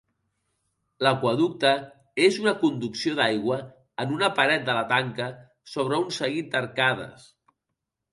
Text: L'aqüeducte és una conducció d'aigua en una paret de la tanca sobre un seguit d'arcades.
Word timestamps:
L'aqüeducte 1.07 1.73
és 2.27 2.39
una 2.43 2.53
conducció 2.63 3.13
d'aigua 3.19 3.57
en 4.05 4.15
una 4.15 4.31
paret 4.39 4.65
de 4.71 4.77
la 4.79 4.87
tanca 4.93 5.29
sobre 5.75 6.01
un 6.07 6.17
seguit 6.17 6.51
d'arcades. 6.57 7.29